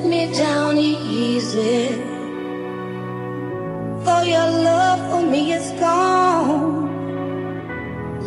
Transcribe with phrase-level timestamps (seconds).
[0.00, 1.88] Let me down easy.
[4.02, 6.88] For your love for me is gone.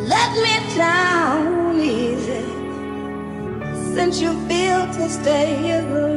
[0.08, 2.46] Let me down easy.
[3.96, 6.13] Since you feel to stay alone,